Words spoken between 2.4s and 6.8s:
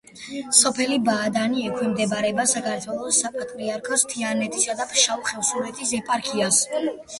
საქართველოს საპატრიარქოს თიანეთისა და ფშავ-ხევსურეთის ეპარქიას.